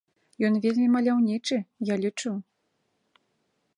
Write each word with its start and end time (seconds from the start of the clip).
Ён 0.47 0.53
вельмі 0.63 0.87
маляўнічы, 0.95 1.57
я 1.93 1.99
лічу. 2.07 2.31